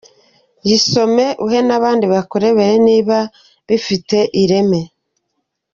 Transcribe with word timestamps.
Yisome 0.67 1.25
uhe 1.45 1.59
n’abandi 1.67 2.05
bakurebere 2.13 2.73
niba 2.87 3.17
bifite 3.67 4.17
ireme. 4.41 4.81